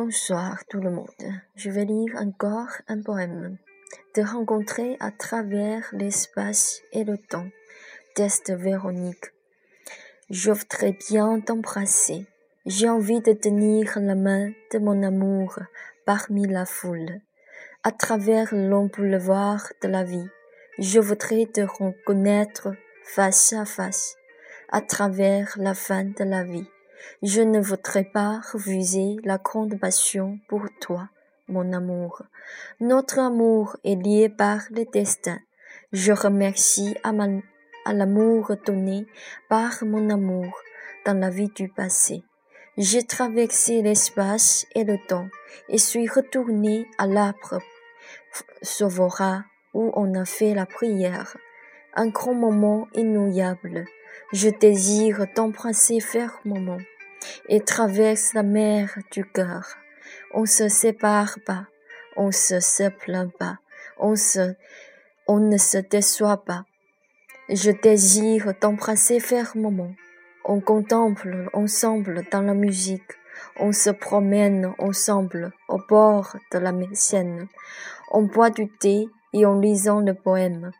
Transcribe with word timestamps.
Bonsoir 0.00 0.64
tout 0.70 0.78
le 0.78 0.90
monde. 0.90 1.24
Je 1.56 1.70
vais 1.70 1.84
lire 1.84 2.14
encore 2.18 2.70
un 2.86 3.02
poème. 3.02 3.58
Te 4.14 4.20
rencontrer 4.20 4.96
à 5.00 5.10
travers 5.10 5.88
l'espace 5.90 6.82
et 6.92 7.02
le 7.02 7.18
temps. 7.18 7.48
Test 8.14 8.52
Véronique. 8.52 9.32
Je 10.30 10.52
voudrais 10.52 10.96
bien 11.10 11.40
t'embrasser. 11.40 12.26
J'ai 12.64 12.88
envie 12.88 13.20
de 13.22 13.32
tenir 13.32 13.98
la 13.98 14.14
main 14.14 14.52
de 14.72 14.78
mon 14.78 15.02
amour 15.02 15.58
parmi 16.06 16.46
la 16.46 16.64
foule. 16.64 17.20
À 17.82 17.90
travers 17.90 18.54
le 18.54 18.68
de 18.68 19.88
la 19.88 20.04
vie, 20.04 20.28
je 20.78 21.00
voudrais 21.00 21.46
te 21.46 21.62
reconnaître 21.62 22.68
face 23.02 23.52
à 23.52 23.64
face. 23.64 24.14
À 24.70 24.80
travers 24.80 25.56
la 25.56 25.74
fin 25.74 26.04
de 26.04 26.22
la 26.22 26.44
vie. 26.44 26.68
Je 27.22 27.42
ne 27.42 27.60
voudrais 27.60 28.04
pas 28.04 28.40
refuser 28.52 29.16
la 29.24 29.38
grande 29.38 29.78
passion 29.78 30.38
pour 30.48 30.64
toi, 30.80 31.08
mon 31.48 31.72
amour. 31.72 32.22
Notre 32.80 33.18
amour 33.18 33.76
est 33.84 33.94
lié 33.94 34.28
par 34.28 34.60
le 34.70 34.84
destin. 34.84 35.38
Je 35.92 36.12
remercie 36.12 36.94
à, 37.02 37.12
l'amour 37.92 38.52
donné 38.66 39.06
par 39.48 39.84
mon 39.84 40.10
amour 40.10 40.52
dans 41.06 41.18
la 41.18 41.30
vie 41.30 41.50
du 41.54 41.68
passé. 41.68 42.22
J'ai 42.76 43.02
traversé 43.02 43.82
l'espace 43.82 44.66
et 44.74 44.84
le 44.84 44.98
temps 45.08 45.28
et 45.68 45.78
suis 45.78 46.08
retourné 46.08 46.86
à 46.98 47.06
l'arbre 47.06 47.58
sauvera 48.62 49.44
où 49.74 49.92
on 49.94 50.14
a 50.14 50.24
fait 50.24 50.54
la 50.54 50.66
prière. 50.66 51.36
Un 51.94 52.08
grand 52.08 52.34
moment 52.34 52.86
inouïable. 52.94 53.86
Je 54.32 54.48
désire 54.48 55.26
t'embrasser 55.34 56.00
fermement 56.00 56.78
et 57.48 57.60
traverse 57.60 58.34
la 58.34 58.42
mer 58.42 58.98
du 59.10 59.24
cœur. 59.24 59.76
On 60.34 60.46
se 60.46 60.68
sépare 60.68 61.38
pas, 61.46 61.66
on 62.16 62.30
se 62.30 62.60
se 62.60 62.88
plaint 62.88 63.32
pas, 63.38 63.58
on 63.98 64.16
se, 64.16 64.54
on 65.26 65.38
ne 65.38 65.56
se 65.56 65.78
déçoit 65.78 66.44
pas. 66.44 66.64
Je 67.48 67.70
désire 67.70 68.52
t'embrasser 68.58 69.20
fermement. 69.20 69.94
On 70.44 70.60
contemple 70.60 71.48
ensemble 71.54 72.24
dans 72.30 72.42
la 72.42 72.54
musique. 72.54 73.12
On 73.58 73.72
se 73.72 73.90
promène 73.90 74.74
ensemble 74.78 75.52
au 75.68 75.78
bord 75.88 76.36
de 76.52 76.58
la 76.58 76.72
Seine. 76.92 77.48
On 78.10 78.22
boit 78.22 78.50
du 78.50 78.68
thé 78.68 79.08
et 79.32 79.46
en 79.46 79.58
lisant 79.58 80.00
le 80.00 80.14
poème. 80.14 80.72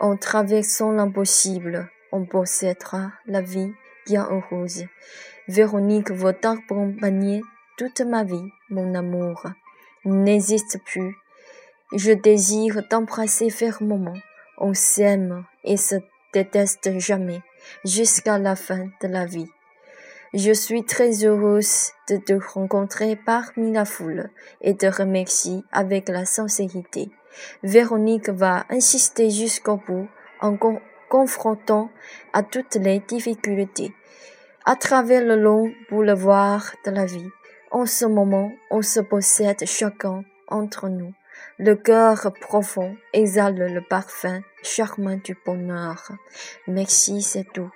En 0.00 0.16
traversant 0.16 0.92
l'impossible, 0.92 1.90
on 2.12 2.24
possédera 2.24 3.12
la 3.26 3.40
vie 3.40 3.72
bien 4.06 4.28
heureuse. 4.30 4.84
Véronique 5.48 6.10
veut 6.10 6.32
t'accompagner 6.32 7.42
toute 7.76 8.00
ma 8.00 8.24
vie, 8.24 8.50
mon 8.70 8.94
amour. 8.94 9.44
N'existe 10.04 10.78
plus. 10.84 11.16
Je 11.94 12.12
désire 12.12 12.86
t'embrasser 12.88 13.50
fermement. 13.50 14.16
On 14.58 14.74
s'aime 14.74 15.44
et 15.64 15.76
se 15.76 15.96
déteste 16.32 16.98
jamais, 16.98 17.40
jusqu'à 17.84 18.38
la 18.38 18.56
fin 18.56 18.88
de 19.02 19.08
la 19.08 19.24
vie. 19.24 19.48
Je 20.34 20.52
suis 20.52 20.84
très 20.84 21.24
heureuse 21.24 21.92
de 22.10 22.18
te 22.18 22.34
rencontrer 22.34 23.16
parmi 23.16 23.72
la 23.72 23.86
foule 23.86 24.28
et 24.60 24.76
te 24.76 24.84
remercie 24.84 25.64
avec 25.72 26.08
la 26.08 26.26
sincérité. 26.26 27.10
Véronique 27.62 28.28
va 28.28 28.66
insister 28.68 29.30
jusqu'au 29.30 29.76
bout 29.76 30.08
confrontant 31.08 31.90
à 32.32 32.42
toutes 32.42 32.76
les 32.76 33.00
difficultés. 33.00 33.92
À 34.64 34.76
travers 34.76 35.22
le 35.22 35.36
long 35.36 35.72
boulevard 35.90 36.74
de 36.84 36.90
la 36.90 37.06
vie, 37.06 37.30
en 37.70 37.86
ce 37.86 38.04
moment, 38.04 38.52
on 38.70 38.82
se 38.82 39.00
possède 39.00 39.64
chacun 39.66 40.24
entre 40.48 40.88
nous. 40.88 41.12
Le 41.58 41.74
cœur 41.74 42.32
profond 42.40 42.96
exhale 43.12 43.72
le 43.72 43.80
parfum 43.80 44.40
charmant 44.62 45.18
du 45.22 45.36
bonheur. 45.44 46.10
Merci, 46.66 47.22
c'est 47.22 47.46
tout. 47.52 47.70